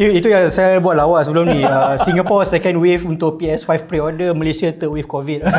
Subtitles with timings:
[0.00, 1.60] Itu, itu yang saya buat lawa sebelum ni.
[1.60, 5.44] Uh, Singapore second wave untuk PS5 pre-order, Malaysia third wave COVID.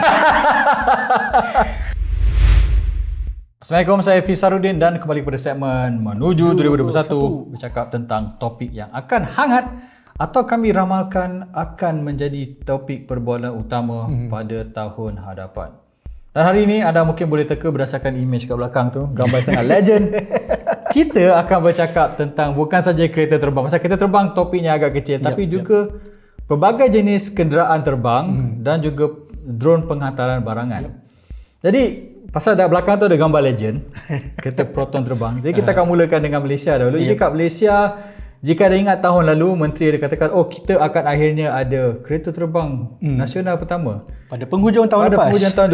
[3.62, 9.70] Assalamualaikum, saya Fisarudin dan kembali kepada segmen Menuju 2021 bercakap tentang topik yang akan hangat
[10.18, 14.34] atau kami ramalkan akan menjadi topik perbualan utama mm-hmm.
[14.34, 15.70] pada tahun hadapan.
[16.34, 20.10] Dan hari ini anda mungkin boleh teka berdasarkan image kat belakang tu, gambar sangat legend.
[20.92, 23.64] Kita akan bercakap tentang bukan saja kereta terbang.
[23.66, 26.46] Pasal kereta terbang topiknya agak kecil yep, tapi juga yep.
[26.46, 28.52] pelbagai jenis kenderaan terbang mm.
[28.62, 29.10] dan juga
[29.48, 30.82] drone penghantaran barangan.
[30.88, 30.94] Yep.
[31.62, 31.84] Jadi
[32.32, 33.92] Pasal dah belakang tu ada gambar legend
[34.40, 37.76] Kereta Proton terbang Jadi kita akan mulakan dengan Malaysia dahulu Jadi kat Malaysia
[38.42, 42.90] Jika ada ingat tahun lalu Menteri ada katakan Oh kita akan akhirnya ada Kereta terbang
[42.98, 43.14] hmm.
[43.22, 44.02] nasional pertama
[44.34, 45.70] Pada penghujung tahun Pada lepas Pada penghujung tahun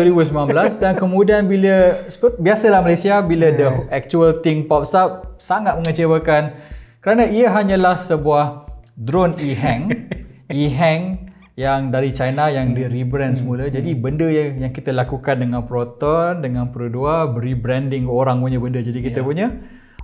[0.75, 1.95] 2019 Dan kemudian bila
[2.35, 6.59] Biasalah Malaysia Bila the actual thing pops up Sangat mengecewakan
[6.99, 8.67] Kerana ia hanyalah sebuah
[8.99, 9.87] Drone e-hang
[10.51, 12.77] E-hang yang dari China yang hmm.
[12.77, 13.39] di rebrand hmm.
[13.41, 13.65] semula.
[13.65, 14.01] Jadi hmm.
[14.05, 18.77] benda yang yang kita lakukan dengan Proton, dengan Pro 2, rebranding orang punya benda.
[18.77, 19.27] Jadi kita yeah.
[19.27, 19.47] punya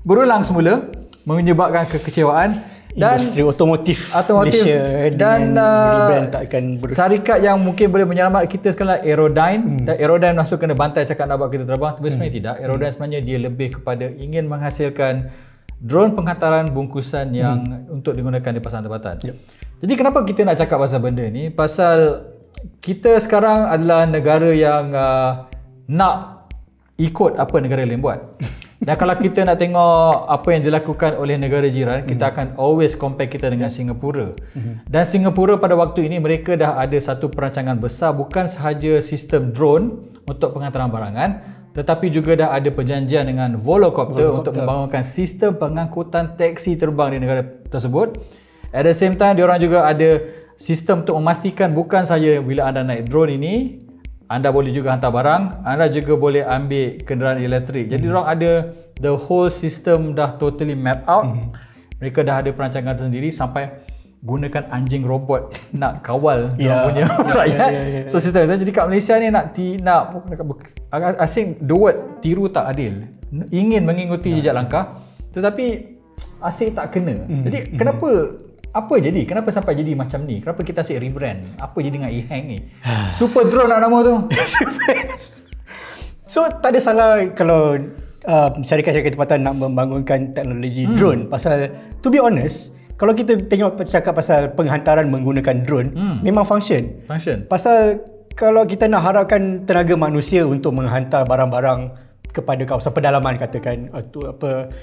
[0.01, 0.89] berulang semula
[1.23, 2.59] menyebabkan kekecewaan
[2.93, 8.45] dan industri otomotif, otomotif Malaysia dan uh, tak akan ber- syarikat yang mungkin boleh menyelamat
[8.45, 9.85] kita sekarang Aerodyne hmm.
[9.89, 12.39] dan Aerodyne masuk kena bantai cakap nak buat kita terbang tapi sebenarnya hmm.
[12.43, 12.93] tidak Aerodyne hmm.
[12.93, 15.13] sebenarnya dia lebih kepada ingin menghasilkan
[15.81, 17.97] drone penghantaran bungkusan yang hmm.
[17.97, 19.37] untuk digunakan di pasaran tempatan yep.
[19.83, 21.51] Jadi kenapa kita nak cakap pasal benda ni?
[21.51, 22.23] Pasal
[22.79, 25.51] kita sekarang adalah negara yang uh,
[25.91, 26.47] nak
[26.95, 28.39] ikut apa negara lain buat.
[28.83, 32.35] Dan kalau kita nak tengok apa yang dilakukan oleh negara jiran, kita mm-hmm.
[32.35, 34.35] akan always compare kita dengan Singapura.
[34.35, 34.91] Mm-hmm.
[34.91, 40.03] Dan Singapura pada waktu ini mereka dah ada satu perancangan besar bukan sahaja sistem drone
[40.27, 41.29] untuk penghantaran barangan,
[41.71, 44.51] tetapi juga dah ada perjanjian dengan Volocopter, Volocopter.
[44.51, 48.19] untuk membangunkan sistem pengangkutan taksi terbang di negara tersebut.
[48.75, 50.21] At the same time, diorang juga ada
[50.59, 53.79] sistem untuk memastikan bukan saja bila anda naik drone ini,
[54.33, 57.85] anda boleh juga hantar barang, anda juga boleh ambil kenderaan elektrik.
[57.85, 58.05] Jadi, mm-hmm.
[58.09, 58.51] diorang ada
[58.97, 61.29] the whole system dah totally map out.
[61.29, 61.53] Mm-hmm.
[62.01, 63.69] Mereka dah ada perancangan tersendiri sampai
[64.23, 66.87] gunakan anjing robot nak kawal yeah.
[66.89, 67.59] punya yeah, rakyat.
[67.59, 68.09] Yeah, yeah, yeah.
[68.09, 70.25] So sistem jadi kat Malaysia ni nak ti, nak
[71.21, 73.05] asing the word tiru tak adil.
[73.53, 74.49] Ingin mengikuti yeah.
[74.49, 75.03] jejak langkah
[75.35, 75.93] tetapi
[76.39, 77.25] asing tak kena.
[77.25, 77.75] Mm, jadi mm.
[77.77, 78.09] kenapa
[78.73, 79.21] apa jadi?
[79.29, 80.41] Kenapa sampai jadi macam ni?
[80.41, 81.37] Kenapa kita asyik rebrand?
[81.61, 82.59] Apa jadi dengan e-hang ni?
[83.21, 84.15] Super drone nak nama tu.
[86.33, 87.77] so tak ada salah kalau
[88.25, 90.95] uh, syarikat-syarikat tempatan nak membangunkan teknologi hmm.
[90.97, 91.69] drone pasal
[92.01, 96.17] to be honest kalau kita tengok cakap pasal penghantaran menggunakan drone hmm.
[96.25, 97.05] memang function.
[97.05, 97.45] Function.
[97.45, 98.01] Pasal
[98.33, 101.93] kalau kita nak harapkan tenaga manusia untuk menghantar barang-barang
[102.33, 104.73] kepada kawasan pedalaman katakan atau apa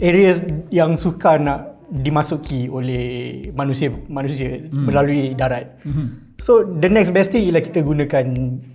[0.00, 0.40] areas
[0.72, 3.04] yang suka nak dimasuki oleh
[3.52, 4.84] manusia manusia hmm.
[4.84, 5.76] melalui darat.
[5.84, 6.14] Hmm.
[6.40, 8.24] So the next best thing ialah kita gunakan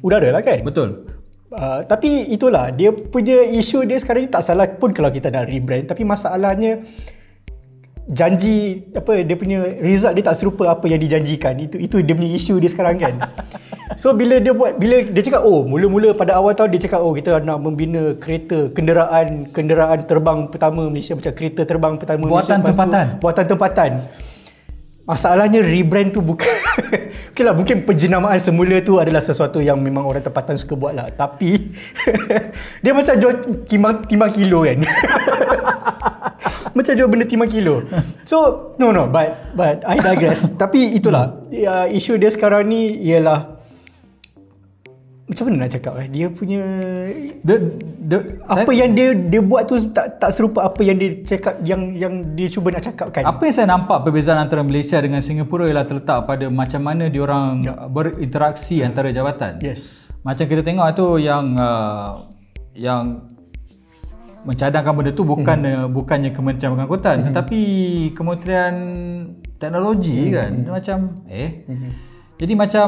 [0.05, 0.61] udara lah kan?
[0.61, 1.05] Betul.
[1.49, 5.49] Uh, tapi itulah dia punya isu dia sekarang ni tak salah pun kalau kita nak
[5.49, 6.85] rebrand tapi masalahnya
[8.09, 12.37] janji apa dia punya result dia tak serupa apa yang dijanjikan itu itu dia punya
[12.37, 13.13] isu dia sekarang kan
[13.99, 17.11] so bila dia buat bila dia cakap oh mula-mula pada awal tahun dia cakap oh
[17.11, 21.19] kita nak membina kereta kenderaan kenderaan terbang pertama Malaysia.
[21.19, 23.91] Macam kereta terbang pertama buatan Malaysia tempatan tu, buatan tempatan.
[25.09, 26.45] Masalahnya rebrand tu bukan
[27.33, 31.09] Okay lah mungkin penjenamaan semula tu adalah sesuatu yang memang orang tempatan suka buat lah.
[31.09, 31.73] Tapi
[32.85, 34.79] Dia macam jual timbang, timbang kilo kan.
[36.77, 37.81] Macam jual benda timbang kilo.
[38.23, 40.45] So no no but but I digress.
[40.55, 43.58] Tapi itulah uh, Isu dia sekarang ni ialah
[45.29, 46.63] macam mana nak cakap eh dia punya
[47.45, 47.55] the,
[48.09, 48.17] the,
[48.49, 51.93] apa saya, yang dia dia buat tu tak tak serupa apa yang dia cakap yang
[51.93, 55.85] yang dia cuba nak cakapkan apa yang saya nampak perbezaan antara Malaysia dengan Singapura ialah
[55.85, 57.85] terletak pada macam mana diorang ya.
[57.85, 58.89] berinteraksi ya.
[58.89, 62.25] antara jabatan yes macam kita tengok tu yang uh,
[62.73, 63.29] yang
[64.49, 65.93] mencadangkan benda tu bukan hmm.
[65.93, 67.25] bukannya Kementerian Pengangkutan hmm.
[67.29, 67.61] tetapi
[68.17, 68.75] Kementerian
[69.61, 70.33] Teknologi hmm.
[70.33, 70.71] kan hmm.
[70.73, 70.97] macam
[71.29, 71.89] eh hmm.
[72.41, 72.87] jadi macam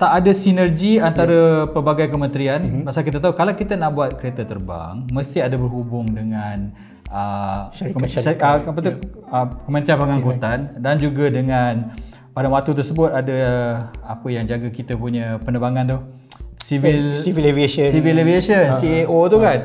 [0.00, 1.68] tak ada sinergi antara yeah.
[1.68, 2.88] pelbagai kementerian mm-hmm.
[2.88, 6.72] pasal kita tahu kalau kita nak buat kereta terbang mesti ada berhubung dengan
[7.12, 7.68] uh,
[8.08, 9.28] syarikat, uh, apa tu, yeah.
[9.28, 10.80] uh, kementerian pengangkutan yeah.
[10.80, 11.92] dan juga dengan
[12.32, 13.38] pada waktu tersebut ada
[14.00, 15.98] apa yang jaga kita punya penerbangan tu
[16.64, 18.80] civil eh, civil aviation civil aviation uh-huh.
[18.80, 19.44] CAO tu uh-huh.
[19.44, 19.58] kan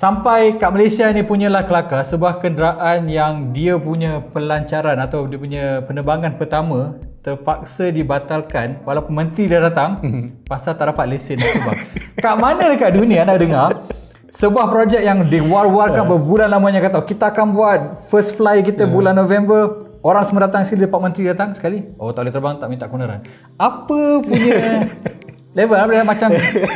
[0.00, 5.84] sampai kat Malaysia ni punyalah kelakar sebuah kenderaan yang dia punya pelancaran atau dia punya
[5.84, 10.48] penerbangan pertama terpaksa dibatalkan walaupun menteri dah datang mm-hmm.
[10.48, 11.78] pasal tak dapat lesen nak terbang.
[12.16, 13.92] kat mana dekat dunia anda dengar
[14.32, 19.84] sebuah projek yang diwar-warkan berbulan lamanya kata kita akan buat first fly kita bulan November
[20.00, 23.20] orang semua datang sini Departemen Menteri datang sekali oh tak boleh terbang tak minta kebenaran
[23.60, 24.56] apa punya
[25.54, 26.28] level apa macam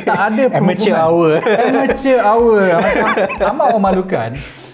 [0.02, 1.30] tak ada Amateur hour.
[1.70, 3.04] amateur hour macam
[3.54, 4.30] amat memalukan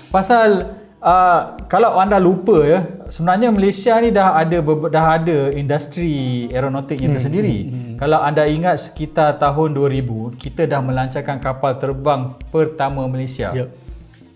[0.08, 0.74] pasal
[1.04, 2.80] uh, kalau anda lupa ya
[3.12, 4.58] sebenarnya Malaysia ni dah ada
[4.88, 7.68] dah ada industri aeronautiknya tersendiri
[8.00, 13.90] kalau anda ingat sekitar tahun 2000 kita dah melancarkan kapal terbang pertama Malaysia Yup.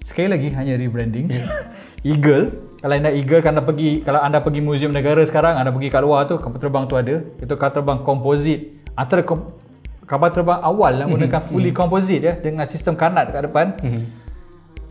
[0.05, 1.32] Sekali lagi hanya rebranding.
[2.05, 2.52] Eagle.
[2.84, 6.05] Kalau anda Eagle kan anda pergi kalau anda pergi muzium negara sekarang anda pergi kat
[6.05, 7.25] luar tu kapal terbang tu ada.
[7.40, 8.73] Itu kapal terbang komposit.
[8.94, 9.58] Antara kom,
[10.06, 13.67] kapal terbang awal yang menggunakan fully composite ya dengan sistem kanat kat depan.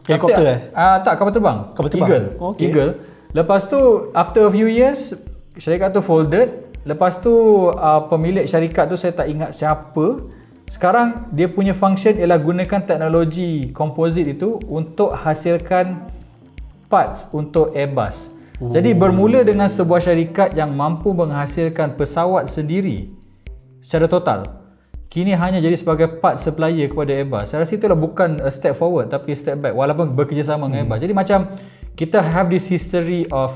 [0.03, 0.59] Helikopter eh?
[0.75, 1.57] Ah tak kapal terbang.
[1.71, 2.09] Kapal terbang?
[2.11, 2.25] Eagle.
[2.51, 2.61] Okay.
[2.67, 2.91] Eagle.
[3.31, 5.15] Lepas tu after a few years
[5.55, 6.75] syarikat tu folded.
[6.83, 7.31] Lepas tu
[7.71, 10.27] uh, pemilik syarikat tu saya tak ingat siapa.
[10.67, 16.11] Sekarang dia punya function ialah gunakan teknologi komposit itu untuk hasilkan
[16.91, 18.35] parts untuk Airbus.
[18.59, 18.67] Oh.
[18.75, 23.22] Jadi bermula dengan sebuah syarikat yang mampu menghasilkan pesawat sendiri
[23.83, 24.39] secara total.
[25.11, 27.53] Kini hanya jadi sebagai part supplier kepada Airbus.
[27.53, 30.99] Saya rasa itulah bukan a step forward tapi step back walaupun bekerjasama dengan Airbus.
[31.05, 31.39] Jadi macam
[31.93, 33.53] kita have this history of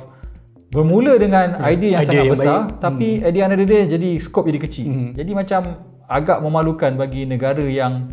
[0.69, 2.77] bermula dengan idea yang idea sangat yang besar baik.
[2.83, 4.85] tapi at the end of the day jadi scope jadi kecil.
[5.15, 5.61] Jadi macam
[6.05, 8.05] agak memalukan bagi negara yang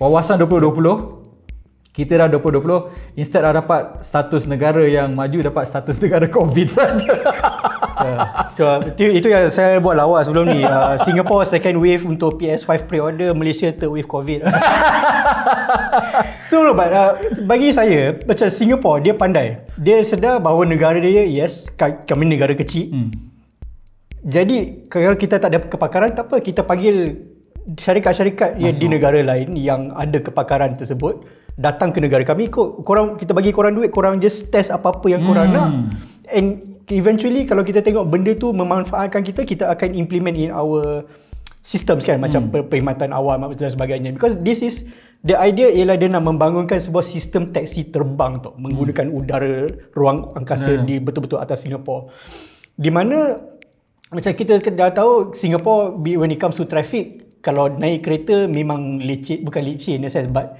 [0.00, 1.19] wawasan 2020
[1.90, 7.12] kita dah 2020 instead dah dapat status negara yang maju dapat status negara covid saja.
[8.00, 8.24] Yeah.
[8.54, 10.62] So itu, itu yang saya buat lawa sebelum ni.
[10.62, 14.46] Uh, Singapore second wave untuk PS5 pre-order, Malaysia third wave COVID.
[16.50, 17.12] tu loh, but, uh,
[17.44, 19.60] bagi saya macam Singapore dia pandai.
[19.76, 22.88] Dia sedar bahawa negara dia yes ka- kami negara kecil.
[22.88, 23.10] hmm.
[24.20, 27.16] Jadi kalau kita tak ada kepakaran tak apa kita panggil
[27.76, 31.24] syarikat-syarikat yang di negara lain yang ada kepakaran tersebut
[31.60, 35.20] datang ke negara kami kok korang kita bagi korang duit korang just test apa-apa yang
[35.20, 35.56] korang Hmm.
[35.56, 35.70] nak
[36.32, 41.04] and eventually kalau kita tengok benda tu memanfaatkan kita kita akan implement in our
[41.60, 42.50] systems kan macam Hmm.
[42.50, 44.88] per- perkhidmatan awam dan sebagainya because this is
[45.20, 50.80] the idea ialah dia nak membangunkan sebuah sistem taksi terbang tau menggunakan udara ruang angkasa
[50.80, 50.88] Hmm.
[50.88, 52.08] di betul-betul atas Singapore
[52.80, 53.36] di mana
[54.10, 59.44] macam kita dah tahu Singapore when it comes to traffic kalau naik kereta memang leceh
[59.44, 60.56] bukan leceh in a sense but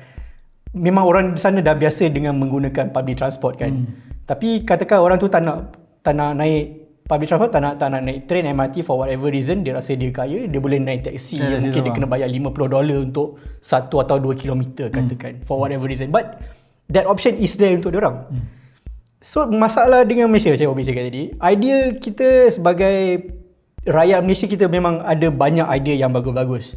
[0.76, 4.26] memang orang di sana dah biasa dengan menggunakan public transport kan hmm.
[4.26, 5.75] tapi katakan orang tu tak nak
[6.06, 6.78] tak nak naik
[7.11, 10.14] public transport tak nak tak nak naik train MRT for whatever reason dia rasa dia
[10.14, 12.06] kaya dia boleh naik taxi Ya, yang mungkin dia terbang.
[12.06, 13.28] kena bayar 50 dolar untuk
[13.58, 16.38] 1 atau 2 kilometer katakan for whatever reason but
[16.87, 18.46] that option is there untuk dia orang Hmm.
[19.20, 23.28] So masalah dengan Malaysia macam Obi cakap tadi Idea kita sebagai
[23.84, 26.76] Rakyat Malaysia kita memang ada banyak idea yang bagus-bagus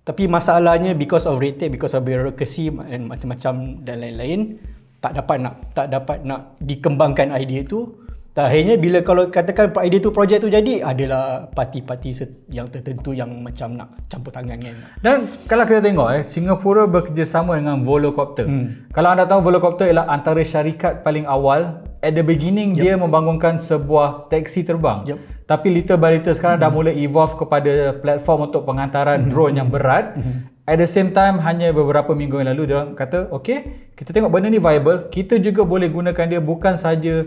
[0.00, 4.56] Tapi masalahnya because of red tape Because of bureaucracy dan macam-macam dan lain-lain
[5.00, 7.99] Tak dapat nak tak dapat nak dikembangkan idea tu
[8.30, 12.14] Tak akhirnya bila kalau katakan idea tu projek tu jadi Adalah parti-parti
[12.54, 15.16] yang tertentu yang macam nak campur tangan kan Dan
[15.50, 18.46] kalau kita tengok eh Singapura bekerjasama dengan Volocopter.
[18.46, 18.86] Hmm.
[18.94, 22.82] Kalau anda tahu Volocopter ialah antara syarikat paling awal at the beginning yep.
[22.82, 25.10] dia membangunkan sebuah taksi terbang.
[25.10, 25.18] Yep.
[25.50, 30.14] Tapi little by little sekarang dah mula evolve kepada platform untuk penghantaran drone yang berat.
[30.70, 34.30] At the same time hanya beberapa minggu yang lalu dia orang kata okay kita tengok
[34.30, 37.26] benda ni viable kita juga boleh gunakan dia bukan saja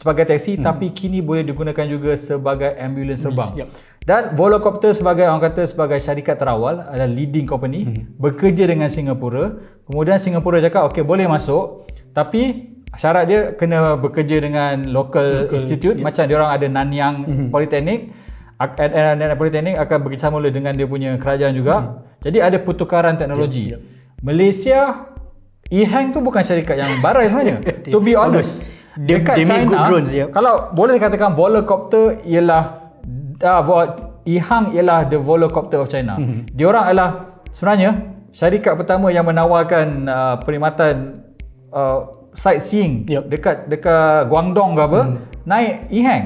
[0.00, 3.50] sebagai taksi tapi kini boleh digunakan juga sebagai ambulans terbang.
[3.64, 3.68] Yep.
[4.00, 8.16] Dan Volocopter sebagai orang kata sebagai syarikat terawal adalah leading company hmm.
[8.16, 9.60] bekerja dengan Singapura.
[9.84, 11.84] Kemudian Singapura cakap okey boleh masuk
[12.16, 16.06] tapi syarat dia kena bekerja dengan local, local institute yeah.
[16.08, 17.48] macam dia orang ada Nanyang hmm.
[17.52, 18.10] Polytechnic
[18.56, 21.76] and- and- Nanyang Polytechnic akan bekerjasama dengan dia punya kerajaan juga.
[21.78, 21.88] Hmm.
[22.24, 23.76] Jadi ada pertukaran teknologi.
[23.76, 23.80] Yep,
[24.24, 25.12] Malaysia
[25.70, 27.62] EHang tu bukan syarikat yang barai sebenarnya.
[27.94, 28.64] to be honest.
[29.00, 30.28] Dia- dekat make China, good drones, yep.
[30.30, 32.92] kalau boleh dikatakan Volocopter ialah
[33.40, 33.86] uh,
[34.28, 36.20] Ihang ialah the Volocopter of China.
[36.20, 36.22] Mhm.
[36.22, 36.40] Mm-hmm.
[36.52, 37.10] Dia orang adalah
[37.50, 37.90] sebenarnya
[38.30, 41.16] syarikat pertama yang menawarkan uh, perkhidmatan
[41.72, 43.22] uh, sightseeing Yep.
[43.26, 45.16] dekat dekat Guangdong ke apa, Mhm.
[45.48, 46.24] naik Ihang.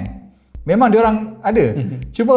[0.67, 1.65] Memang dia orang ada.
[1.77, 2.11] Mhm.
[2.11, 2.37] Cuma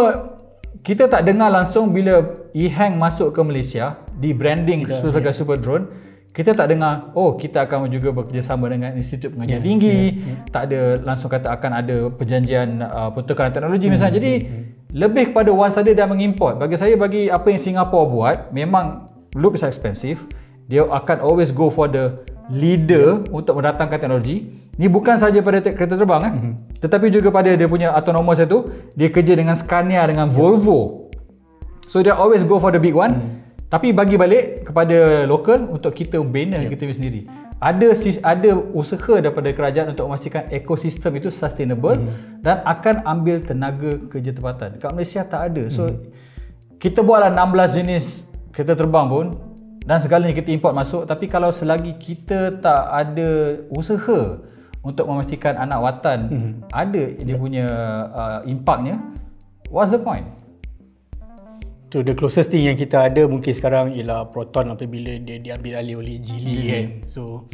[0.86, 5.90] kita tak dengar langsung bila Ihang masuk ke Malaysia di branding sebagai super drone
[6.38, 9.98] kita tak dengar oh kita akan juga bekerjasama dengan institut pengajian Ya, tinggi.
[10.54, 14.22] tak ada langsung kata akan ada perjanjian uh, pertukaran teknologi misalnya.
[14.22, 14.34] Jadi
[14.94, 16.62] lebih kepada once ada dah mengimport.
[16.62, 20.30] Bagi saya bagi apa yang Singapore buat memang looks expensive.
[20.70, 24.46] Dia akan always go for the leader untuk mendatangkan teknologi.
[24.78, 26.34] Ni bukan saja pada te- kereta terbang eh.
[26.78, 28.62] Tetapi juga pada dia punya autonomous itu
[28.94, 31.10] dia kerja dengan Scania dengan Volvo.
[31.90, 33.10] So dia always go for the big one.
[33.10, 33.32] Hmm.
[33.68, 36.72] Tapi bagi balik kepada lokal untuk kita bina yeah.
[36.72, 37.28] kita sendiri.
[37.60, 37.92] Ada
[38.24, 42.46] ada usaha daripada kerajaan untuk memastikan ekosistem itu sustainable mm.
[42.46, 44.78] dan akan ambil tenaga kerja tempatan.
[44.80, 45.68] Kat Malaysia tak ada.
[45.68, 45.98] So mm.
[46.80, 48.06] kita buatlah 16 jenis
[48.56, 49.26] kereta terbang pun
[49.84, 54.40] dan segalanya kita import masuk tapi kalau selagi kita tak ada usaha
[54.86, 56.52] untuk memastikan anak watan mm.
[56.72, 57.66] ada dia punya
[58.16, 59.02] uh, impaknya
[59.74, 60.37] what's the point?
[61.88, 65.96] So the closest thing yang kita ada mungkin sekarang ialah Proton apabila dia diambil alih
[66.04, 66.68] oleh Geely mm-hmm.
[66.68, 66.86] kan.
[67.08, 67.48] So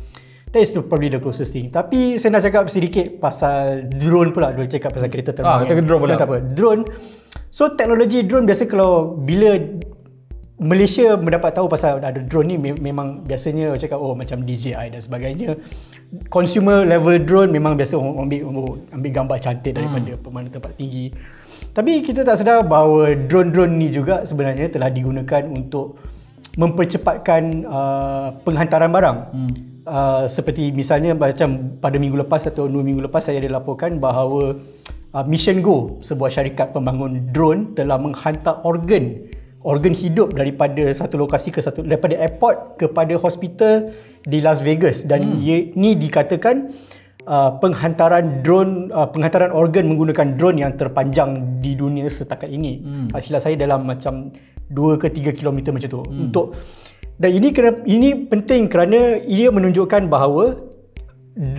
[0.50, 1.70] that is probably the closest thing.
[1.70, 4.50] Tapi saya nak cakap sedikit pasal drone pula.
[4.50, 5.54] Dulu cakap pasal kereta terbang.
[5.54, 5.86] Ah, kita kan.
[5.86, 6.14] drone pula.
[6.18, 6.38] Tak apa.
[6.50, 6.82] Drone.
[7.54, 9.54] So teknologi drone biasa kalau bila
[10.62, 15.58] Malaysia mendapat tahu pasal ada drone ni memang biasanya cakap oh macam DJI dan sebagainya.
[16.30, 18.54] Consumer level drone memang biasa ambil
[18.94, 20.22] ambil gambar cantik daripada hmm.
[20.22, 21.10] pemandangan tempat tinggi.
[21.74, 25.98] Tapi kita tak sedar bahawa drone-drone ni juga sebenarnya telah digunakan untuk
[26.54, 29.18] mempercepatkan uh, penghantaran barang.
[29.34, 29.54] Hmm.
[29.84, 34.56] Uh, seperti misalnya macam pada minggu lepas atau dua minggu lepas saya dilaporkan bahawa
[35.18, 39.34] uh, Mission Go, sebuah syarikat pembangun drone telah menghantar organ
[39.64, 43.90] organ hidup daripada satu lokasi ke satu daripada airport kepada hospital
[44.28, 45.40] di Las Vegas dan hmm.
[45.44, 46.72] ia, ini dikatakan
[47.24, 52.84] Uh, penghantaran drone uh, penghantaran organ menggunakan drone yang terpanjang di dunia setakat ini.
[52.84, 53.08] Hmm.
[53.16, 54.28] Hasil saya dalam macam
[54.68, 56.04] 2 ke 3 km macam tu.
[56.04, 56.28] Hmm.
[56.28, 56.60] Untuk
[57.24, 60.60] dan ini kena ini penting kerana ia menunjukkan bahawa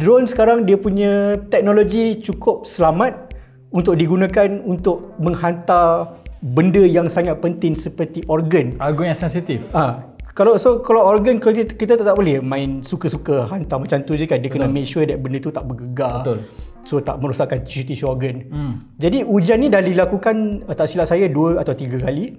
[0.04, 3.32] drone sekarang dia punya teknologi cukup selamat
[3.72, 8.76] untuk digunakan untuk menghantar benda yang sangat penting seperti organ.
[8.76, 9.64] Organ yang sensitif.
[9.72, 9.96] Ah,
[10.34, 14.26] kalau so kalau organ kalau kita, kita tak, boleh main suka-suka hantar macam tu je
[14.26, 14.66] kan dia Betul.
[14.66, 16.38] kena make sure that benda tu tak bergegar Betul.
[16.82, 18.98] so tak merosakkan tissue-tissue organ hmm.
[18.98, 22.34] jadi ujian ni dah dilakukan tak silap saya dua atau tiga kali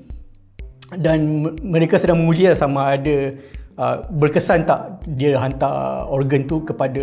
[1.00, 3.32] dan mereka sedang menguji lah sama ada
[3.80, 7.02] uh, berkesan tak dia hantar organ tu kepada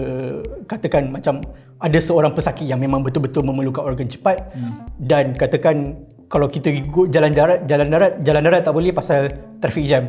[0.68, 1.40] katakan macam
[1.82, 4.72] ada seorang pesakit yang memang betul-betul memerlukan organ cepat hmm.
[5.08, 6.72] dan katakan kalau kita
[7.12, 9.28] jalan darat jalan darat jalan darat tak boleh pasal
[9.60, 10.08] traffic jam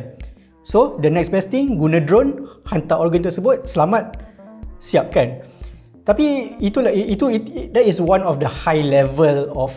[0.64, 4.16] So the next best thing guna drone hantar organ tersebut selamat
[4.80, 5.44] siapkan.
[6.08, 7.44] Tapi itulah itu it,
[7.76, 9.72] that is one of the high level of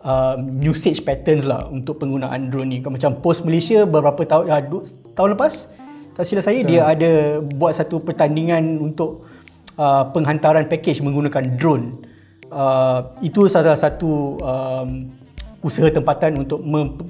[0.00, 2.80] um, usage patterns lah untuk penggunaan drone ni.
[2.80, 4.64] Macam Post Malaysia beberapa tahun uh,
[5.12, 5.68] tahun lepas
[6.16, 9.28] tak silap saya dia ada buat satu pertandingan untuk
[9.76, 11.92] uh, penghantaran package menggunakan drone.
[12.48, 15.04] Uh, itu salah satu um,
[15.64, 16.60] usaha tempatan untuk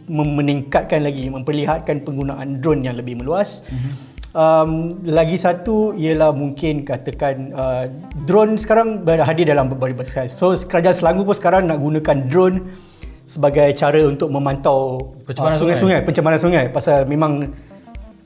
[0.07, 3.67] meningkatkan lagi memperlihatkan penggunaan drone yang lebih meluas.
[3.67, 4.15] Mm-hmm.
[4.35, 7.87] Um, lagi satu ialah mungkin katakan uh,
[8.27, 10.31] drone sekarang berhadir dalam berbagai besar.
[10.31, 12.63] So kerajaan Selangor pun sekarang nak gunakan drone
[13.27, 17.47] sebagai cara untuk memantau pencemaran uh, sungai-sungai, pencemaran sungai pasal memang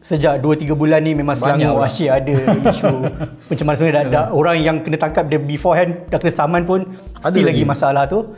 [0.00, 2.37] sejak 2 3 bulan ni memang Selangor asyik ada
[2.73, 2.88] isu
[3.52, 6.85] pencemaran sungai dah, dah orang yang kena tangkap dia beforehand dah kena saman pun
[7.20, 8.32] ada lagi masalah tu.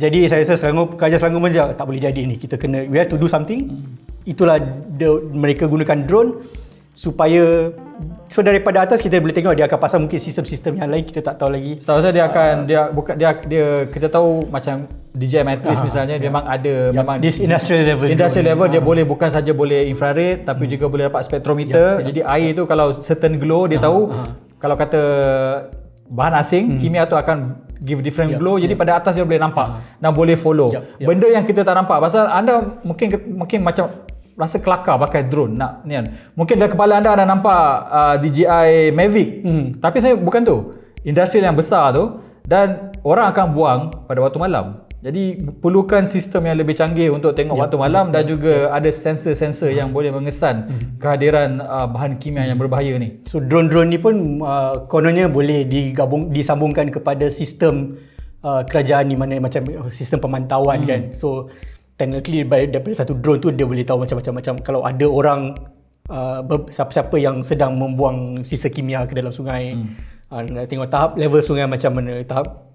[0.00, 2.40] Jadi saya rasa Selangor, kerajaan Selangor pun tak boleh jadi ni.
[2.40, 3.68] Kita kena, we have to do something.
[3.68, 4.00] Hmm.
[4.24, 4.56] Itulah
[4.96, 6.40] the, mereka gunakan drone
[6.90, 7.70] supaya
[8.28, 11.38] so daripada atas kita boleh tengok dia akan pasang mungkin sistem-sistem yang lain kita tak
[11.38, 11.78] tahu lagi.
[11.78, 15.84] Setahu saya dia akan uh, dia bukan dia dia kita tahu macam DJI Matrix uh,
[15.86, 16.26] misalnya yeah.
[16.28, 16.98] memang ada yeah.
[17.00, 18.72] memang this industrial level industrial level uh.
[18.74, 20.72] dia boleh bukan saja boleh infrared tapi hmm.
[20.76, 21.78] juga boleh dapat spektrometer.
[21.78, 22.06] Yeah, yeah.
[22.10, 24.28] Jadi air tu kalau certain glow dia uh, tahu uh.
[24.58, 25.02] kalau kata
[26.10, 26.78] bahan asing hmm.
[26.82, 28.68] kimia tu akan give different yep, glow yep.
[28.68, 29.76] jadi pada atas dia boleh nampak uh.
[29.98, 31.08] dan boleh follow yep, yep.
[31.08, 33.88] benda yang kita tak nampak pasal anda mungkin mungkin macam
[34.36, 38.92] rasa kelakar pakai drone nak ni kan mungkin dalam kepala anda ada nampak uh, DJI
[38.92, 39.66] Mavic hmm.
[39.80, 40.56] tapi saya bukan tu
[41.04, 42.20] industri yang besar tu
[42.50, 43.80] dan orang akan buang
[44.10, 48.20] pada waktu malam jadi perlukan sistem yang lebih canggih untuk tengok ya, waktu malam ya,
[48.20, 48.76] dan juga ya.
[48.76, 51.00] ada sensor-sensor yang boleh mengesan hmm.
[51.00, 53.16] kehadiran uh, bahan kimia yang berbahaya ni.
[53.24, 57.96] So drone-drone ni pun uh, kononnya boleh digabung disambungkan kepada sistem
[58.44, 60.88] uh, kerajaan ni mana macam sistem pemantauan hmm.
[60.88, 61.00] kan.
[61.16, 61.48] So
[61.96, 65.56] technically daripada satu drone tu dia boleh tahu macam-macam macam kalau ada orang
[66.10, 69.78] uh, siapa-siapa yang sedang membuang sisa kimia ke dalam sungai.
[69.78, 69.94] Hmm.
[70.30, 72.70] Uh, nak tengok tahap level sungai macam mana, tahap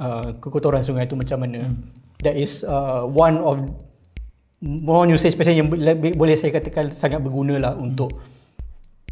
[0.00, 1.68] Uh, kekotoran sungai itu macam mana.
[1.68, 1.92] Hmm.
[2.24, 3.60] That is uh, one of
[4.64, 5.68] more usage pattern yang
[6.16, 7.84] boleh saya katakan sangat berguna lah hmm.
[7.84, 8.08] untuk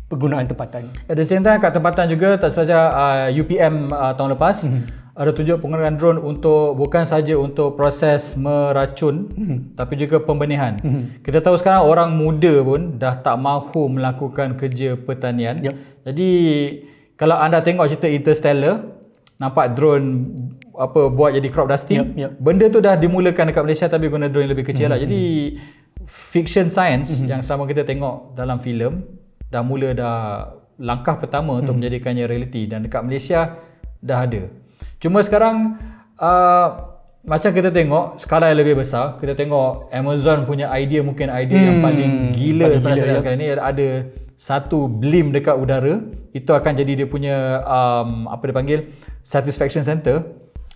[0.09, 0.89] penggunaan tempatan.
[1.05, 5.08] At the same time kat tempatan juga tak saja uh, UPM uh, tahun lepas hmm.
[5.19, 9.75] Ada tunjuk penggunaan drone untuk bukan saja untuk proses meracun hmm.
[9.75, 10.79] tapi juga pembenihan.
[10.79, 11.19] Hmm.
[11.27, 15.59] Kita tahu sekarang orang muda pun dah tak mahu melakukan kerja pertanian.
[15.59, 15.75] Yep.
[16.07, 16.31] Jadi
[17.19, 18.95] kalau anda tengok cerita Interstellar
[19.43, 20.39] nampak drone
[20.79, 21.99] apa buat jadi crop dusting.
[21.99, 22.31] Yep, yep.
[22.39, 25.03] Benda tu dah dimulakan dekat Malaysia tapi guna drone yang lebih kecil mm-hmm.
[25.03, 25.03] lah.
[25.03, 25.23] Jadi
[26.07, 27.27] fiction science mm-hmm.
[27.27, 29.03] yang selama kita tengok dalam filem
[29.51, 30.19] dah mula dah
[30.79, 31.61] langkah pertama mm-hmm.
[31.67, 31.79] untuk mhm.
[31.83, 33.59] menjadikannya realiti dan dekat Malaysia
[33.99, 34.68] dah ada.
[34.99, 35.79] Cuma sekarang
[36.19, 36.67] uh,
[37.23, 41.69] macam kita tengok skala yang lebih besar, kita tengok Amazon punya idea mungkin idea hmm,
[41.69, 43.33] yang paling gila pada saat ya.
[43.35, 43.89] ini ada
[44.39, 45.99] satu blim dekat udara,
[46.31, 48.81] itu akan jadi dia punya um, apa dia panggil?
[49.27, 50.25] Satisfaction center.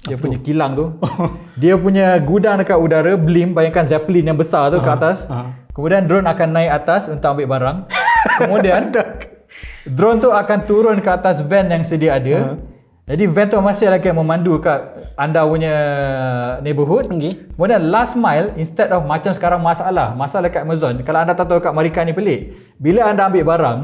[0.02, 0.98] Dia punya kilang tu.
[1.62, 5.30] Dia punya gudang dekat udara blim bayangkan zeppelin yang besar tu uh, ke atas.
[5.30, 5.54] uh.
[5.70, 7.76] kemudian drone akan naik atas untuk ambil barang.
[8.42, 8.90] Kemudian
[9.86, 12.34] drone tu akan turun ke atas van yang sedia ada.
[12.34, 12.71] Uh.
[13.02, 15.74] Jadi van tu masih lagi memandu kat anda punya
[16.62, 17.48] neighborhood okay.
[17.54, 21.58] kemudian last mile instead of macam sekarang masalah masalah dekat Amazon kalau anda tak tahu
[21.58, 23.80] kat Marika ni pelik bila anda ambil barang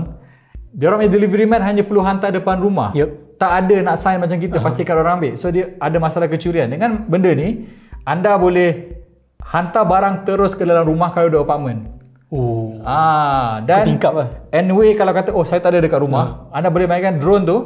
[0.73, 4.19] dia orang punya delivery man hanya perlu hantar depan rumah yep tak ada nak sign
[4.19, 4.67] macam kita uh-huh.
[4.67, 5.33] pastikan orang ambil.
[5.39, 6.69] So dia ada masalah kecurian.
[6.69, 7.71] Dengan benda ni
[8.03, 8.99] anda boleh
[9.39, 11.87] hantar barang terus ke dalam rumah kalau ada apartment.
[12.29, 12.77] Oh.
[12.83, 14.29] Ah dan tingkap lah.
[14.51, 16.57] Anyway kalau kata oh saya tak ada dekat rumah, uh.
[16.59, 17.57] anda boleh mainkan drone tu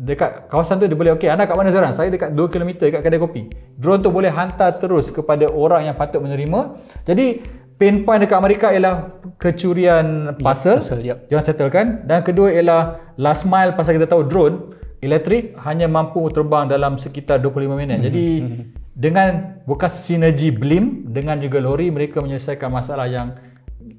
[0.00, 1.92] dekat kawasan tu dia boleh okey anda kat mana sekarang?
[1.92, 3.42] Saya dekat 2 km dekat kedai kopi.
[3.76, 6.80] Drone tu boleh hantar terus kepada orang yang patut menerima.
[7.04, 7.44] Jadi
[7.76, 10.80] pain point dekat Amerika ialah kecurian parcel.
[10.80, 11.18] Yep, parcel yep.
[11.28, 16.68] Dia settlekan dan kedua ialah last mile pasal kita tahu drone elektrik hanya mampu terbang
[16.68, 18.00] dalam sekitar 25 minit.
[18.00, 18.06] Hmm.
[18.08, 18.62] Jadi hmm.
[18.96, 19.30] dengan
[19.68, 23.36] bukan sinergi blim dengan juga lori mereka menyelesaikan masalah yang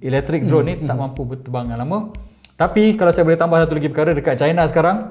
[0.01, 0.89] elektrik drone ni hmm.
[0.89, 2.09] tak mampu berterbang yang lama.
[2.57, 5.09] Tapi kalau saya boleh tambah satu lagi perkara dekat China sekarang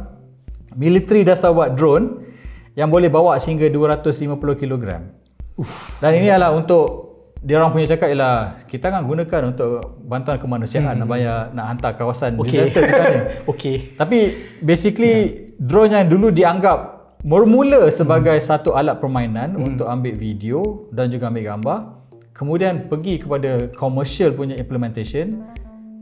[0.77, 2.27] military dah buat drone
[2.79, 4.85] yang boleh bawa sehingga 250 kg.
[6.01, 7.11] Dan ini adalah untuk
[7.41, 11.01] dia orang punya cakap ialah kita kan gunakan untuk bantuan kemanusiaan hmm.
[11.01, 12.69] nak bayar nak hantar kawasan okay.
[12.69, 13.21] disaster di sana.
[13.51, 13.77] Okey.
[13.97, 14.19] Tapi
[14.61, 15.57] basically yeah.
[15.57, 16.79] drone yang dulu dianggap
[17.25, 18.45] bermula sebagai hmm.
[18.45, 19.69] satu alat permainan hmm.
[19.73, 21.79] untuk ambil video dan juga ambil gambar,
[22.37, 25.33] kemudian pergi kepada commercial punya implementation.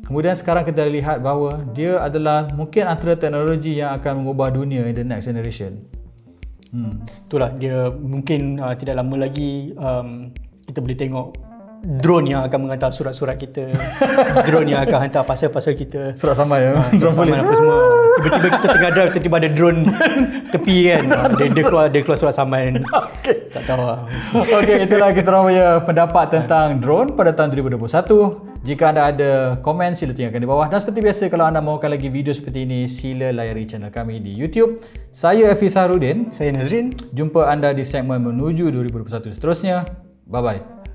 [0.08, 4.96] Kemudian sekarang kita lihat bahawa dia adalah mungkin antara teknologi yang akan mengubah dunia in
[4.96, 5.84] the next generation.
[6.72, 7.04] Hmm.
[7.28, 10.32] Itulah dia mungkin uh, tidak lama lagi um,
[10.64, 11.26] kita boleh tengok
[12.00, 13.70] drone yang akan mengantar surat-surat kita
[14.48, 16.16] drone yang akan hantar pasal-pasal kita.
[16.16, 16.72] Surat samai ya?
[16.72, 17.76] Ha, surat samai apa semua.
[18.18, 19.80] Tiba-tiba kita tengah drive tiba-tiba ada drone
[20.56, 21.02] tepi kan?
[21.36, 22.72] Dia, dia keluar dia keluar surat samai.
[23.18, 23.50] Okay.
[23.52, 24.08] tak tahu lah.
[24.32, 29.30] Ok itulah kita orang punya pendapat tentang drone pada tahun 2021 jika anda ada
[29.62, 30.66] komen sila tinggalkan di bawah.
[30.66, 34.34] Dan seperti biasa kalau anda mahukan lagi video seperti ini sila layari channel kami di
[34.34, 34.82] YouTube.
[35.14, 36.90] Saya Hafiz Harudin saya Nazrin.
[37.14, 39.86] Jumpa anda di segmen menuju 2021 seterusnya.
[40.26, 40.87] Bye bye.